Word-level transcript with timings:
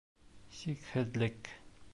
Сикһеҙлек 0.61 1.53